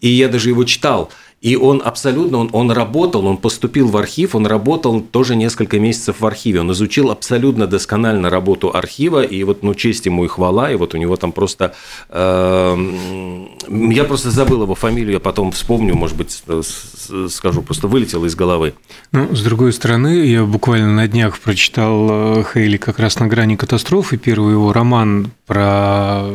и 0.00 0.08
я 0.08 0.28
даже 0.28 0.50
его 0.50 0.64
читал– 0.64 1.10
и 1.40 1.56
он 1.56 1.80
абсолютно, 1.82 2.38
он, 2.38 2.50
он 2.52 2.70
работал, 2.70 3.26
он 3.26 3.38
поступил 3.38 3.88
в 3.88 3.96
архив, 3.96 4.34
он 4.34 4.46
работал 4.46 5.00
тоже 5.00 5.36
несколько 5.36 5.80
месяцев 5.80 6.16
в 6.20 6.26
архиве. 6.26 6.60
Он 6.60 6.70
изучил 6.72 7.10
абсолютно 7.10 7.66
досконально 7.66 8.28
работу 8.28 8.70
архива, 8.74 9.22
и 9.22 9.42
вот, 9.44 9.62
ну, 9.62 9.74
честь 9.74 10.04
ему 10.04 10.26
и 10.26 10.28
хвала, 10.28 10.70
и 10.70 10.76
вот 10.76 10.94
у 10.94 10.98
него 10.98 11.16
там 11.16 11.32
просто... 11.32 11.74
Э, 12.10 12.76
я 13.68 14.04
просто 14.04 14.30
забыл 14.30 14.62
его 14.62 14.74
фамилию, 14.74 15.14
я 15.14 15.20
потом 15.20 15.52
вспомню, 15.52 15.94
может 15.94 16.16
быть, 16.16 16.42
скажу, 17.30 17.62
просто 17.62 17.88
вылетело 17.88 18.26
из 18.26 18.34
головы. 18.34 18.74
Ну, 19.12 19.34
с 19.34 19.42
другой 19.42 19.72
стороны, 19.72 20.26
я 20.26 20.44
буквально 20.44 20.92
на 20.92 21.08
днях 21.08 21.38
прочитал 21.38 22.40
э, 22.40 22.44
Хейли 22.52 22.76
как 22.76 22.98
раз 22.98 23.18
на 23.18 23.26
грани 23.28 23.56
катастрофы, 23.56 24.18
первый 24.18 24.52
его 24.52 24.74
роман 24.74 25.30
про 25.46 26.26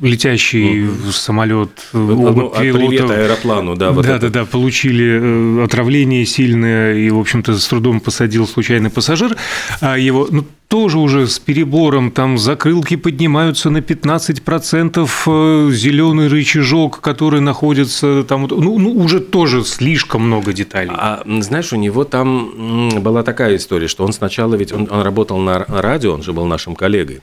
летящий 0.00 0.86
угу. 0.86 1.10
самолет, 1.10 1.70
ну, 1.92 2.50
пилота. 2.50 2.60
Привет 2.60 3.10
аэроплану, 3.10 3.74
да. 3.74 3.90
Вот 3.90 4.06
да, 4.06 4.16
это. 4.16 4.30
да, 4.30 4.43
получили 4.44 5.60
э, 5.60 5.64
отравление 5.64 6.26
сильное, 6.26 6.94
и, 6.94 7.10
в 7.10 7.18
общем-то, 7.18 7.58
с 7.58 7.66
трудом 7.66 8.00
посадил 8.00 8.46
случайный 8.46 8.90
пассажир. 8.90 9.36
А 9.80 9.98
его, 9.98 10.28
ну, 10.30 10.44
тоже 10.68 10.98
уже 10.98 11.26
с 11.26 11.38
перебором, 11.38 12.10
там 12.10 12.38
закрылки 12.38 12.96
поднимаются 12.96 13.70
на 13.70 13.78
15%, 13.78 15.08
э, 15.26 15.70
зеленый 15.72 16.28
рычажок, 16.28 17.00
который 17.00 17.40
находится 17.40 18.24
там, 18.24 18.48
ну, 18.50 18.78
ну 18.78 18.90
уже 18.92 19.20
тоже 19.20 19.64
слишком 19.64 20.22
много 20.22 20.52
деталей. 20.52 20.90
А 20.94 21.22
знаешь, 21.40 21.72
у 21.72 21.76
него 21.76 22.04
там 22.04 23.02
была 23.02 23.22
такая 23.22 23.56
история, 23.56 23.88
что 23.88 24.04
он 24.04 24.12
сначала 24.12 24.56
ведь 24.56 24.72
он, 24.72 24.88
он 24.90 25.02
работал 25.02 25.38
на 25.38 25.64
радио, 25.68 26.12
он 26.12 26.22
же 26.22 26.32
был 26.32 26.46
нашим 26.46 26.74
коллегой, 26.74 27.20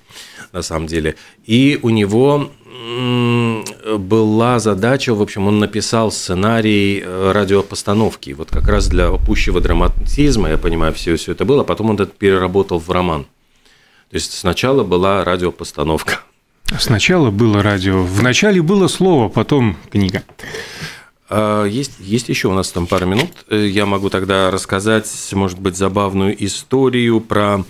на 0.54 0.62
самом 0.62 0.88
деле, 0.88 1.16
и 1.46 1.80
у 1.82 1.90
него 1.90 2.52
была 3.98 4.60
задача, 4.60 5.14
в 5.14 5.22
общем, 5.22 5.48
он 5.48 5.60
написал 5.60 6.12
сценарий 6.12 7.02
э, 7.04 7.32
радиопостановки, 7.32 8.32
вот 8.32 8.50
как 8.50 8.68
раз 8.68 8.88
для 8.88 9.12
пущего 9.12 9.62
драматизма, 9.62 10.50
я 10.50 10.58
понимаю, 10.58 10.94
все, 10.94 11.16
все 11.16 11.34
это 11.34 11.46
было, 11.46 11.62
а 11.62 11.64
потом 11.64 11.90
он 11.92 11.96
это 11.96 12.08
переработал 12.08 12.80
в 12.80 12.90
роман. 12.90 13.26
То 14.10 14.16
есть 14.16 14.34
сначала 14.34 14.84
была 14.84 15.24
радиопостановка. 15.24 16.20
Сначала 16.80 17.32
было 17.32 17.62
радио, 17.62 18.02
вначале 18.04 18.62
было 18.62 18.88
слово, 18.88 19.30
потом 19.30 19.78
книга. 19.92 20.24
А, 21.34 21.64
есть, 21.64 21.94
есть 22.00 22.28
еще 22.28 22.50
у 22.50 22.54
нас 22.54 22.70
там 22.72 22.88
пару 22.88 23.06
минут. 23.06 23.30
Э, 23.50 23.66
я 23.66 23.86
могу 23.86 24.10
тогда 24.10 24.52
рассказать, 24.52 25.10
может 25.32 25.60
быть, 25.60 25.78
забавную 25.78 26.36
историю 26.44 27.22
про 27.22 27.64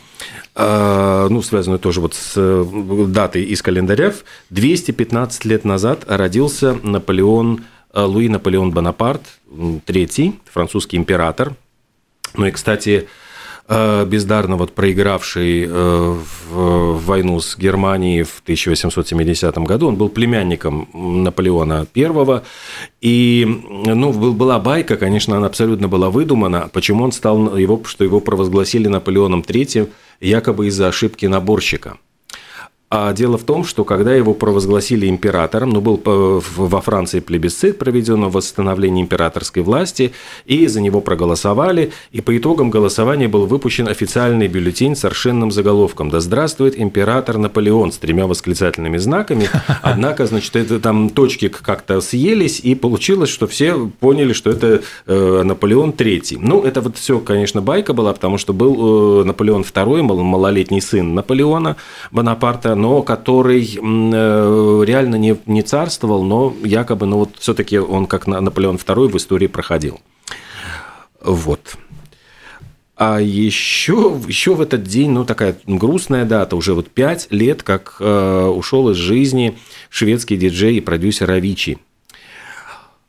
а, 0.55 1.29
ну, 1.29 1.43
связанную 1.43 1.79
тоже 1.79 2.01
вот 2.01 2.15
с 2.15 2.33
э, 2.35 2.65
датой 3.07 3.43
из 3.43 3.61
календаря. 3.61 4.13
215 4.49 5.45
лет 5.45 5.63
назад 5.63 6.05
родился 6.07 6.73
Наполеон, 6.81 7.63
э, 7.93 8.01
Луи 8.01 8.29
Наполеон 8.29 8.71
Бонапарт, 8.71 9.21
третий, 9.85 10.39
французский 10.51 10.97
император. 10.97 11.55
Ну 12.33 12.47
и, 12.47 12.51
кстати, 12.51 13.07
бездарно 13.71 14.57
вот 14.57 14.73
проигравший 14.73 15.65
в 15.67 17.05
войну 17.05 17.39
с 17.39 17.57
Германией 17.57 18.23
в 18.23 18.41
1870 18.43 19.57
году. 19.59 19.87
Он 19.87 19.95
был 19.95 20.09
племянником 20.09 20.89
Наполеона 20.93 21.87
I. 21.95 22.41
И 22.99 23.47
ну, 23.85 24.11
была 24.11 24.59
байка, 24.59 24.97
конечно, 24.97 25.37
она 25.37 25.47
абсолютно 25.47 25.87
была 25.87 26.09
выдумана. 26.09 26.69
Почему 26.73 27.05
он 27.05 27.11
стал 27.13 27.55
его, 27.55 27.81
что 27.85 28.03
его 28.03 28.19
провозгласили 28.19 28.87
Наполеоном 28.89 29.41
III 29.41 29.87
якобы 30.19 30.67
из-за 30.67 30.87
ошибки 30.87 31.25
наборщика. 31.25 31.97
А 32.93 33.13
дело 33.13 33.37
в 33.37 33.43
том, 33.43 33.63
что 33.63 33.85
когда 33.85 34.13
его 34.13 34.33
провозгласили 34.33 35.07
императором, 35.07 35.69
ну, 35.69 35.79
был 35.79 36.01
во 36.03 36.81
Франции 36.81 37.21
плебисцит 37.21 37.79
проведен 37.79 38.25
о 38.25 38.29
восстановлении 38.29 39.01
императорской 39.01 39.63
власти, 39.63 40.11
и 40.45 40.67
за 40.67 40.81
него 40.81 40.99
проголосовали, 40.99 41.93
и 42.11 42.19
по 42.19 42.37
итогам 42.37 42.69
голосования 42.69 43.29
был 43.29 43.45
выпущен 43.45 43.87
официальный 43.87 44.49
бюллетень 44.49 44.97
с 44.97 44.99
совершенным 44.99 45.51
заголовком 45.51 46.09
«Да 46.09 46.19
здравствует 46.19 46.77
император 46.77 47.37
Наполеон» 47.37 47.93
с 47.93 47.97
тремя 47.97 48.27
восклицательными 48.27 48.97
знаками. 48.97 49.49
Однако, 49.81 50.25
значит, 50.25 50.57
это 50.57 50.81
там 50.81 51.11
точки 51.11 51.47
как-то 51.47 52.01
съелись, 52.01 52.59
и 52.59 52.75
получилось, 52.75 53.29
что 53.29 53.47
все 53.47 53.89
поняли, 54.01 54.33
что 54.33 54.49
это 54.49 54.81
э, 55.07 55.43
Наполеон 55.43 55.91
III. 55.91 56.39
Ну, 56.41 56.61
это 56.63 56.81
вот 56.81 56.97
все, 56.97 57.19
конечно, 57.19 57.61
байка 57.61 57.93
была, 57.93 58.11
потому 58.11 58.37
что 58.37 58.51
был 58.51 59.21
э, 59.21 59.23
Наполеон 59.23 59.61
II, 59.61 60.01
малолетний 60.01 60.81
сын 60.81 61.15
Наполеона 61.15 61.77
Бонапарта, 62.11 62.75
но 62.81 63.03
который 63.03 63.63
э, 63.63 64.83
реально 64.85 65.15
не, 65.15 65.37
не 65.45 65.61
царствовал, 65.61 66.23
но 66.23 66.53
якобы, 66.63 67.05
ну 67.05 67.17
вот 67.17 67.29
все-таки 67.39 67.77
он 67.77 68.07
как 68.07 68.27
Наполеон 68.27 68.77
II 68.77 69.09
в 69.09 69.17
истории 69.17 69.47
проходил. 69.47 70.01
Вот. 71.23 71.77
А 72.95 73.19
еще, 73.19 74.19
еще 74.27 74.53
в 74.53 74.61
этот 74.61 74.83
день, 74.83 75.11
ну, 75.11 75.25
такая 75.25 75.55
грустная 75.65 76.25
дата, 76.25 76.55
уже 76.55 76.73
вот 76.73 76.89
пять 76.89 77.27
лет, 77.31 77.63
как 77.63 77.97
э, 77.99 78.47
ушел 78.47 78.89
из 78.89 78.97
жизни 78.97 79.57
шведский 79.89 80.37
диджей 80.37 80.77
и 80.77 80.81
продюсер 80.81 81.31
Авичи. 81.31 81.79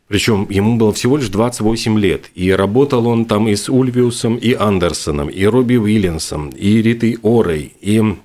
Причем 0.08 0.46
ему 0.50 0.76
было 0.76 0.92
всего 0.92 1.16
лишь 1.16 1.28
28 1.28 1.98
лет. 1.98 2.30
И 2.34 2.50
работал 2.50 3.06
он 3.06 3.24
там 3.24 3.48
и 3.48 3.56
с 3.56 3.70
Ульвиусом, 3.70 4.36
и 4.36 4.52
Андерсоном, 4.52 5.28
и 5.28 5.44
Робби 5.44 5.76
Уильямсом, 5.76 6.50
и 6.50 6.82
Ритой 6.82 7.18
Орой, 7.22 7.72
и 7.80 8.16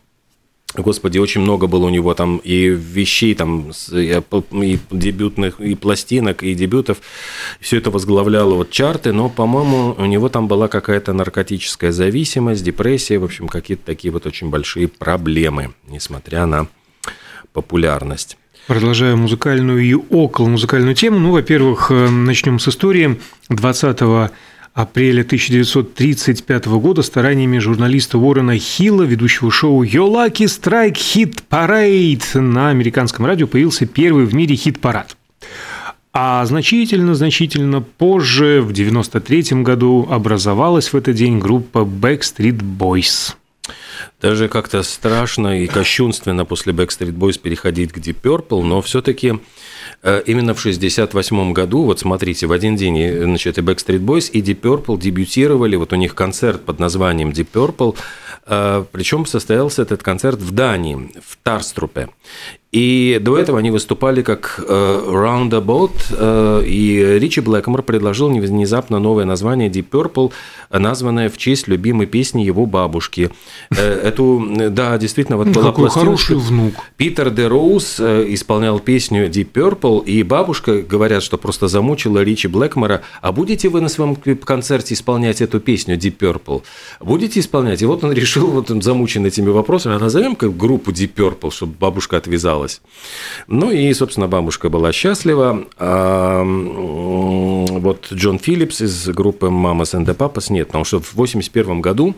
Господи, 0.75 1.17
очень 1.17 1.41
много 1.41 1.67
было 1.67 1.85
у 1.85 1.89
него 1.89 2.13
там 2.13 2.37
и 2.37 2.67
вещей, 2.67 3.33
там, 3.35 3.71
и 3.71 4.79
дебютных, 4.91 5.59
и 5.61 5.75
пластинок, 5.75 6.43
и 6.43 6.53
дебютов. 6.53 6.97
Все 7.61 7.77
это 7.77 7.89
возглавляло 7.89 8.53
вот 8.53 8.69
чарты, 8.69 9.13
но, 9.13 9.29
по-моему, 9.29 9.95
у 9.97 10.05
него 10.05 10.27
там 10.27 10.47
была 10.47 10.67
какая-то 10.67 11.13
наркотическая 11.13 11.91
зависимость, 11.91 12.63
депрессия, 12.63 13.17
в 13.17 13.23
общем, 13.23 13.47
какие-то 13.47 13.85
такие 13.85 14.11
вот 14.11 14.25
очень 14.25 14.49
большие 14.49 14.89
проблемы, 14.89 15.73
несмотря 15.87 16.45
на 16.45 16.67
популярность. 17.53 18.37
Продолжая 18.67 19.15
музыкальную 19.15 19.79
и 19.81 19.93
около 19.93 20.47
музыкальную 20.47 20.93
тему, 20.93 21.19
ну, 21.19 21.31
во-первых, 21.31 21.89
э, 21.89 22.09
начнем 22.09 22.59
с 22.59 22.67
истории 22.67 23.17
20 23.47 24.01
апреля 24.77 25.21
1935 25.21 26.65
года 26.67 27.01
стараниями 27.01 27.57
журналиста 27.57 28.19
Уоррена 28.19 28.59
Хилла, 28.59 29.01
ведущего 29.01 29.49
шоу 29.49 29.83
«Your 29.83 30.07
Lucky 30.07 30.45
Strike 30.45 30.93
Hit 30.93 31.39
Parade» 31.49 32.39
на 32.39 32.69
американском 32.69 33.25
радио 33.25 33.47
появился 33.47 33.87
первый 33.87 34.25
в 34.25 34.35
мире 34.35 34.55
хит-парад. 34.55 35.17
А 36.13 36.45
значительно-значительно 36.45 37.81
позже, 37.81 38.61
в 38.61 38.69
1993 38.69 39.63
году, 39.63 40.07
образовалась 40.11 40.93
в 40.93 40.95
этот 40.95 41.15
день 41.15 41.39
группа 41.39 41.79
Backstreet 41.79 42.59
Boys. 42.59 43.33
Даже 44.21 44.47
как-то 44.47 44.83
страшно 44.83 45.63
и 45.63 45.65
кощунственно 45.65 46.45
после 46.45 46.71
Backstreet 46.71 47.17
Boys 47.17 47.39
переходить 47.39 47.93
к 47.93 47.97
Deep 47.97 48.17
Purple, 48.21 48.61
но 48.61 48.83
все-таки 48.83 49.39
именно 50.03 50.53
в 50.53 50.59
1968 50.59 51.53
году, 51.53 51.83
вот 51.83 51.99
смотрите, 51.99 52.47
в 52.47 52.51
один 52.51 52.75
день 52.75 52.99
э, 52.99 53.23
значит, 53.23 53.57
и 53.57 53.61
Backstreet 53.61 53.99
Boys, 53.99 54.29
и 54.31 54.41
Deep 54.41 54.61
Purple 54.61 54.99
дебютировали, 54.99 55.75
вот 55.75 55.91
у 55.93 55.95
них 55.95 56.15
концерт 56.15 56.63
под 56.63 56.79
названием 56.79 57.29
Deep 57.29 57.47
Purple, 57.51 57.97
э, 58.45 58.85
причем 58.91 59.25
состоялся 59.25 59.81
этот 59.81 60.03
концерт 60.03 60.39
в 60.39 60.51
Дании, 60.51 61.11
в 61.25 61.37
Тарструпе. 61.43 62.09
И 62.71 63.17
до 63.21 63.37
этого 63.37 63.59
они 63.59 63.71
выступали 63.71 64.21
как 64.21 64.59
Roundabout, 64.59 66.65
и 66.65 67.17
Ричи 67.17 67.39
Блэкмор 67.39 67.81
предложил 67.81 68.29
внезапно 68.29 68.99
новое 68.99 69.23
название 69.23 69.69
Deep 69.69 69.85
Purple, 69.89 70.33
названное 70.69 71.29
в 71.29 71.37
честь 71.37 71.69
любимой 71.69 72.07
песни 72.07 72.41
его 72.41 72.65
бабушки. 72.65 73.31
Эту, 73.69 74.45
да, 74.69 74.97
действительно, 74.97 75.37
вот 75.37 75.47
была 75.47 75.67
Какой 75.67 75.89
хороший 75.89 76.35
внук. 76.35 76.73
Питер 76.97 77.29
Де 77.29 77.47
Роуз 77.47 78.01
исполнял 78.01 78.79
песню 78.79 79.29
Deep 79.29 79.51
Purple, 79.53 80.03
и 80.03 80.23
бабушка, 80.23 80.81
говорят, 80.81 81.23
что 81.23 81.37
просто 81.37 81.69
замучила 81.69 82.21
Ричи 82.21 82.47
Блэкмора, 82.47 83.01
а 83.21 83.31
будете 83.31 83.69
вы 83.69 83.79
на 83.79 83.87
своем 83.87 84.15
концерте 84.15 84.93
исполнять 84.93 85.41
эту 85.41 85.61
песню 85.61 85.97
Deep 85.97 86.17
Purple? 86.17 86.63
Будете 86.99 87.39
исполнять? 87.39 87.81
И 87.81 87.85
вот 87.85 88.03
он 88.03 88.11
решил, 88.11 88.47
вот 88.47 88.71
он 88.71 88.81
замучен 88.81 89.25
этими 89.25 89.49
вопросами, 89.49 89.95
а 89.95 89.99
назовем 89.99 90.35
как 90.35 90.57
группу 90.57 90.91
Deep 90.91 91.13
Purple, 91.15 91.51
чтобы 91.51 91.73
бабушка 91.79 92.17
отвязалась. 92.67 92.81
Ну 93.47 93.71
и, 93.71 93.93
собственно, 93.93 94.27
бабушка 94.27 94.69
была 94.69 94.91
счастлива. 94.91 95.65
А, 95.77 96.43
вот 96.43 98.07
Джон 98.11 98.39
Филлипс 98.39 98.81
из 98.81 99.07
группы 99.09 99.47
and 99.47 100.05
the 100.05 100.15
Papas 100.15 100.51
нет, 100.51 100.67
потому 100.67 100.85
что 100.85 100.99
в 100.99 101.13
1981 101.13 101.81
году 101.81 102.15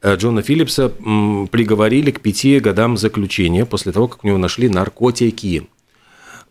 э, 0.00 0.16
Джона 0.16 0.42
Филлипса 0.42 0.88
приговорили 0.88 2.10
к 2.10 2.20
пяти 2.20 2.58
годам 2.60 2.96
заключения 2.96 3.66
после 3.66 3.92
того, 3.92 4.08
как 4.08 4.24
у 4.24 4.26
него 4.26 4.38
нашли 4.38 4.68
наркотики. 4.68 5.68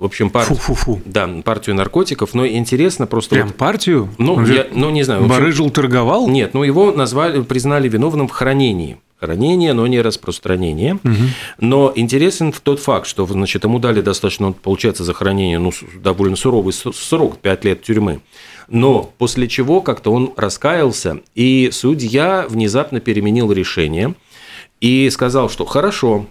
В 0.02 0.06
общем, 0.06 0.32
партию, 0.32 0.58
Фу 0.58 0.74
-фу 0.74 0.96
-фу. 0.96 1.02
Да, 1.06 1.30
партию 1.46 1.76
наркотиков, 1.76 2.34
но 2.34 2.48
интересно 2.48 3.06
просто... 3.06 3.36
Прям 3.36 3.50
вот, 3.50 3.56
партию? 3.56 4.10
Ну, 4.18 4.44
я, 4.48 4.66
ну, 4.74 4.90
не 4.90 5.04
знаю. 5.04 5.28
Барыжил 5.28 5.70
торговал? 5.70 6.28
Нет, 6.28 6.56
ну, 6.56 6.64
его 6.64 6.92
назвали, 6.92 7.44
признали 7.44 7.88
виновным 7.88 8.28
в 8.28 8.32
хранении. 8.32 8.98
Хранение, 9.20 9.74
но 9.74 9.86
не 9.86 10.02
распространение. 10.02 10.96
Угу. 10.96 11.14
Но 11.60 11.92
интересен 11.96 12.52
тот 12.52 12.80
факт, 12.80 13.06
что 13.06 13.28
значит, 13.28 13.64
ему 13.64 13.78
дали 13.78 14.02
достаточно, 14.02 14.54
получается, 14.54 15.04
за 15.04 15.14
хранение 15.14 15.60
ну, 15.60 15.72
довольно 16.02 16.36
суровый 16.36 16.74
срок, 16.74 17.38
5 17.38 17.66
лет 17.66 17.84
тюрьмы. 17.84 18.22
Но 18.70 19.14
после 19.20 19.48
чего 19.48 19.82
как-то 19.82 20.12
он 20.12 20.34
раскаялся, 20.36 21.20
и 21.36 21.70
судья 21.72 22.48
внезапно 22.50 23.02
переменил 23.02 23.52
решение 23.52 24.16
и 24.80 25.08
сказал, 25.12 25.48
что 25.48 25.64
хорошо, 25.66 26.26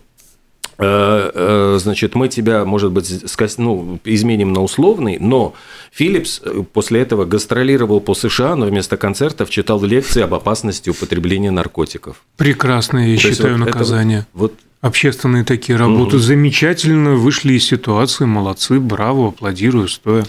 значит, 1.78 2.14
мы 2.14 2.28
тебя, 2.28 2.64
может 2.64 2.92
быть, 2.92 3.24
ну, 3.58 3.98
изменим 4.04 4.52
на 4.52 4.62
условный, 4.62 5.18
но 5.18 5.54
Филлипс 5.92 6.40
э, 6.44 6.62
после 6.72 7.00
этого 7.00 7.24
гастролировал 7.24 8.00
по 8.00 8.14
США, 8.14 8.56
но 8.56 8.66
вместо 8.66 8.96
концертов 8.96 9.50
читал 9.50 9.82
лекции 9.82 10.22
об 10.22 10.34
опасности 10.34 10.90
употребления 10.90 11.50
наркотиков. 11.50 12.22
Прекрасное, 12.36 13.08
я 13.08 13.16
То 13.16 13.22
считаю, 13.22 13.58
вот 13.58 13.66
наказание. 13.66 14.26
вот, 14.32 14.54
Общественные 14.80 15.44
такие 15.44 15.76
работы 15.76 16.16
угу. 16.16 16.22
замечательно 16.22 17.10
вышли 17.10 17.52
из 17.52 17.66
ситуации, 17.66 18.24
молодцы, 18.24 18.80
браво, 18.80 19.28
аплодирую, 19.28 19.88
стоя. 19.88 20.24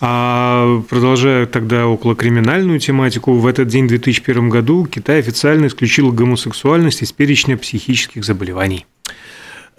А, 0.00 0.80
продолжая 0.88 1.46
тогда 1.46 1.88
около 1.88 2.14
криминальную 2.14 2.78
тематику, 2.78 3.32
в 3.34 3.44
этот 3.48 3.66
день, 3.66 3.86
в 3.86 3.88
2001 3.88 4.48
году, 4.48 4.86
Китай 4.86 5.18
официально 5.18 5.66
исключил 5.66 6.12
гомосексуальность 6.12 7.02
из 7.02 7.10
перечня 7.10 7.56
психических 7.56 8.24
заболеваний. 8.24 8.86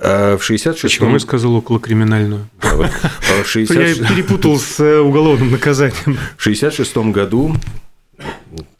А 0.03 0.35
в 0.35 0.43
66 0.43 0.81
Почему 0.81 1.13
я 1.13 1.19
сказал 1.19 1.55
около 1.55 1.79
криминальную? 1.79 2.47
Да, 2.61 2.75
вот, 2.75 2.89
60... 3.45 3.77
Я 3.77 4.07
перепутал 4.07 4.57
с 4.57 4.79
э, 4.79 4.99
уголовным 4.99 5.51
наказанием. 5.51 6.17
В 6.37 6.43
66 6.43 6.97
году, 6.97 7.55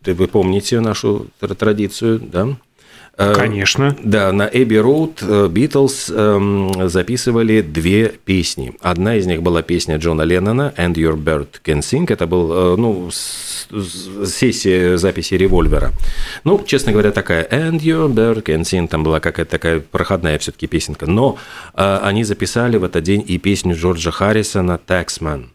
вы 0.03 0.27
помните 0.27 0.79
нашу 0.79 1.27
традицию, 1.39 2.19
да? 2.19 2.57
Э, 3.17 3.33
Конечно. 3.35 3.95
Да, 4.03 4.31
на 4.31 4.49
Эбби 4.51 4.75
Роуд 4.75 5.21
Битлз 5.23 6.07
записывали 6.07 7.61
две 7.61 8.09
песни. 8.09 8.73
Одна 8.81 9.15
из 9.15 9.25
них 9.27 9.41
была 9.41 9.61
песня 9.61 9.97
Джона 9.97 10.21
Леннона 10.23 10.73
«And 10.77 10.93
Your 10.93 11.15
Bird 11.15 11.47
Can 11.63 11.79
Sing». 11.79 12.05
Это 12.11 12.25
был, 12.25 12.51
э, 12.51 12.75
ну, 12.77 13.09
сессия 13.11 14.97
записи 14.97 15.35
револьвера. 15.35 15.91
Ну, 16.43 16.63
честно 16.65 16.91
говоря, 16.91 17.11
такая 17.11 17.47
«And 17.49 17.79
Your 17.79 18.11
Bird 18.11 18.43
Can 18.43 18.61
Sing», 18.61 18.87
там 18.87 19.03
была 19.03 19.19
какая-то 19.19 19.51
такая 19.51 19.79
проходная 19.79 20.37
все 20.39 20.51
таки 20.51 20.67
песенка. 20.67 21.05
Но 21.05 21.37
э, 21.75 21.99
они 22.03 22.23
записали 22.23 22.77
в 22.77 22.83
этот 22.83 23.03
день 23.03 23.23
и 23.27 23.37
песню 23.37 23.75
Джорджа 23.75 24.11
Харрисона 24.11 24.79
«Taxman». 24.87 25.45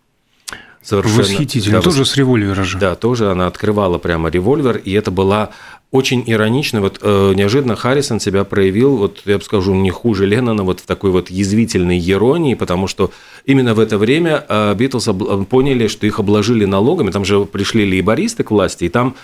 Совершенно, 0.86 1.18
Восхитительно, 1.18 1.78
да, 1.78 1.82
тоже 1.82 2.04
с 2.04 2.14
револьвера 2.14 2.62
же. 2.62 2.78
Да, 2.78 2.94
тоже 2.94 3.28
она 3.32 3.48
открывала 3.48 3.98
прямо 3.98 4.28
револьвер, 4.28 4.76
и 4.76 4.92
это 4.92 5.10
была 5.10 5.50
очень 5.90 6.22
иронично. 6.24 6.80
Вот 6.80 7.00
э, 7.02 7.32
неожиданно 7.34 7.74
Харрисон 7.74 8.20
себя 8.20 8.44
проявил, 8.44 8.96
вот 8.96 9.22
я 9.24 9.38
бы 9.38 9.42
скажу, 9.42 9.74
не 9.74 9.90
хуже 9.90 10.26
Леннона, 10.26 10.62
вот 10.62 10.78
в 10.78 10.86
такой 10.86 11.10
вот 11.10 11.28
язвительной 11.28 11.98
иронии, 12.08 12.54
потому 12.54 12.86
что 12.86 13.10
именно 13.44 13.74
в 13.74 13.80
это 13.80 13.98
время 13.98 14.44
э, 14.48 14.74
Битлз 14.76 15.08
поняли, 15.50 15.88
что 15.88 16.06
их 16.06 16.20
обложили 16.20 16.64
налогами, 16.66 17.10
там 17.10 17.24
же 17.24 17.46
пришли 17.46 17.84
лейбористы 17.84 18.44
к 18.44 18.52
власти, 18.52 18.84
и 18.84 18.88
там 18.88 19.16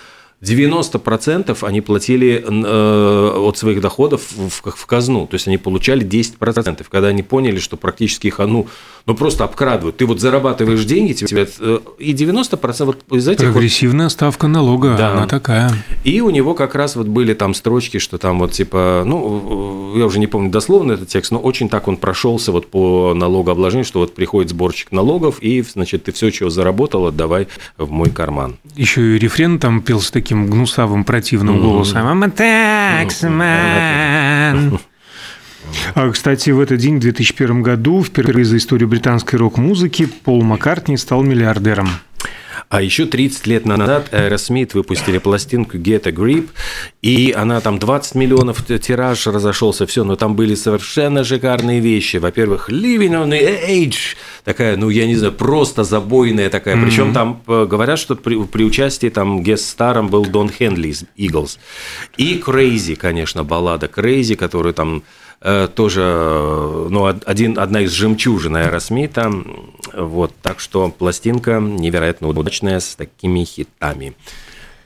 90% 0.43 1.57
они 1.65 1.81
платили 1.81 2.43
э, 2.45 3.37
от 3.37 3.57
своих 3.57 3.81
доходов 3.81 4.21
в, 4.31 4.71
в 4.71 4.85
казну, 4.85 5.25
то 5.25 5.35
есть 5.35 5.47
они 5.47 5.57
получали 5.57 6.05
10%. 6.05 6.85
Когда 6.89 7.07
они 7.07 7.23
поняли, 7.23 7.59
что 7.59 7.77
практически 7.77 8.27
их 8.27 8.39
ну, 8.39 8.67
ну 9.05 9.15
просто 9.15 9.45
обкрадывают. 9.45 9.97
Ты 9.97 10.05
вот 10.05 10.19
зарабатываешь 10.19 10.83
деньги, 10.85 11.13
тебе 11.13 11.47
э, 11.59 11.79
и 11.97 12.13
90% 12.13 12.85
вот 12.85 13.03
из 13.11 13.27
этих... 13.27 13.51
Прогрессивная 13.51 14.07
вот, 14.07 14.11
ставка 14.11 14.47
налога, 14.47 14.95
да. 14.97 15.11
она 15.13 15.27
такая. 15.27 15.71
И 16.03 16.19
у 16.21 16.29
него 16.29 16.53
как 16.55 16.75
раз 16.75 16.95
вот 16.95 17.07
были 17.07 17.33
там 17.33 17.53
строчки, 17.53 17.97
что 17.99 18.17
там 18.17 18.39
вот 18.39 18.51
типа, 18.51 19.03
ну, 19.05 19.97
я 19.97 20.05
уже 20.05 20.19
не 20.19 20.27
помню 20.27 20.51
дословно 20.51 20.93
этот 20.93 21.09
текст, 21.09 21.31
но 21.31 21.39
очень 21.39 21.69
так 21.69 21.87
он 21.87 21.97
прошелся 21.97 22.51
вот 22.51 22.67
по 22.67 23.13
налогообложению, 23.13 23.85
что 23.85 23.99
вот 23.99 24.13
приходит 24.13 24.49
сборщик 24.49 24.91
налогов, 24.91 25.37
и, 25.41 25.61
значит, 25.61 26.03
ты 26.03 26.11
все, 26.11 26.29
чего 26.31 26.49
заработал, 26.49 27.07
отдавай 27.07 27.47
в 27.77 27.89
мой 27.89 28.09
карман. 28.09 28.57
Еще 28.75 29.15
и 29.15 29.19
рефрен 29.19 29.59
там 29.59 29.81
пел 29.81 30.01
с 30.01 30.11
таким 30.33 30.47
гнусавым 30.47 31.03
противным 31.03 31.61
голосом. 31.61 32.07
I'm 32.07 32.25
a 32.25 33.05
taxman. 33.05 34.79
А, 35.95 36.09
кстати, 36.11 36.49
в 36.51 36.59
этот 36.59 36.77
день, 36.79 36.97
в 36.97 36.99
2001 36.99 37.63
году, 37.63 38.03
впервые 38.03 38.45
за 38.45 38.57
историю 38.57 38.89
британской 38.89 39.39
рок-музыки, 39.39 40.05
Пол 40.05 40.41
Маккартни 40.43 40.97
стал 40.97 41.23
миллиардером. 41.23 41.89
А 42.73 42.81
еще 42.81 43.05
30 43.05 43.45
лет 43.45 43.65
назад 43.67 44.09
Aerosmith 44.11 44.71
выпустили 44.73 45.19
пластинку 45.19 45.77
Get 45.77 46.07
a 46.07 46.11
Grip, 46.11 46.49
и 47.03 47.31
она 47.31 47.61
там 47.61 47.77
20 47.77 48.15
миллионов 48.15 48.65
тираж 48.65 49.27
разошелся, 49.27 49.85
все, 49.85 50.03
но 50.03 50.15
там 50.15 50.35
были 50.35 50.55
совершенно 50.55 51.23
шикарные 51.23 51.81
вещи. 51.81 52.17
Во-первых, 52.17 52.71
Living 52.71 53.11
on 53.11 53.29
the 53.29 53.69
Edge, 53.69 54.15
такая, 54.43 54.75
ну, 54.75 54.89
я 54.89 55.05
не 55.05 55.15
знаю, 55.15 55.33
просто 55.33 55.83
забойная 55.83 56.49
такая. 56.49 56.75
Mm-hmm. 56.75 56.83
Причем 56.83 57.13
там 57.13 57.43
э, 57.45 57.67
говорят, 57.69 57.99
что 57.99 58.15
при, 58.15 58.43
при 58.43 58.63
участии 58.63 59.09
там 59.09 59.43
гест-старом 59.43 60.07
был 60.07 60.25
Дон 60.25 60.49
Хенли 60.49 60.87
из 60.87 61.03
Eagles. 61.15 61.59
И 62.17 62.41
Crazy, 62.43 62.95
конечно, 62.95 63.43
баллада 63.43 63.85
Crazy, 63.85 64.35
которую 64.35 64.73
там 64.73 65.03
тоже 65.75 66.01
ну, 66.89 67.05
один, 67.05 67.59
одна 67.59 67.81
из 67.81 67.91
жемчужин 67.91 68.55
Аэросмита. 68.55 69.31
Вот, 69.93 70.33
так 70.41 70.59
что 70.59 70.89
пластинка 70.89 71.59
невероятно 71.59 72.27
удачная 72.27 72.79
с 72.79 72.95
такими 72.95 73.43
хитами. 73.43 74.13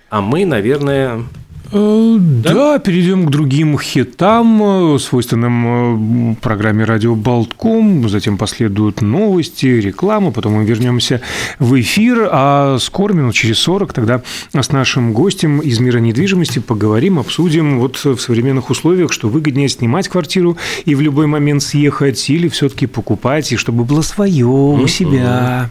А 0.10 0.22
мы, 0.22 0.46
наверное, 0.46 1.24
Э, 1.24 1.24
да? 1.72 2.54
да, 2.54 2.80
перейдем 2.80 3.26
к 3.26 3.30
другим 3.30 3.78
хитам, 3.80 4.96
э, 4.96 5.00
свойственным 5.00 6.32
э, 6.32 6.36
программе 6.42 6.84
«Радио 6.84 7.16
Балтком». 7.16 8.08
Затем 8.10 8.38
последуют 8.38 9.02
новости, 9.02 9.66
реклама, 9.66 10.32
потом 10.32 10.54
мы 10.54 10.66
вернемся 10.66 11.22
в 11.60 11.80
эфир, 11.80 12.30
а 12.32 12.78
скоро, 12.80 13.14
минут 13.14 13.34
через 13.34 13.60
40, 13.60 13.94
тогда 13.94 14.22
с 14.54 14.72
нашим 14.72 15.14
гостем 15.14 15.60
из 15.60 15.80
мира 15.80 16.00
недвижимости 16.00 16.60
поговорим, 16.60 17.20
обсудим 17.20 17.80
вот 17.80 17.98
в 17.98 18.18
современных 18.20 18.70
условиях, 18.70 19.12
что 19.12 19.28
выгоднее 19.28 19.70
снимать 19.70 20.08
квартиру 20.08 20.58
и 20.86 20.96
в 20.96 21.02
любой 21.02 21.28
момент 21.28 21.64
съехать, 21.64 22.30
или 22.30 22.48
все-таки 22.48 22.88
покупать, 22.88 23.52
и 23.52 23.58
чтобы 23.58 23.84
было 23.84 24.02
свое 24.02 24.46
у 24.46 24.88
себя. 24.88 25.70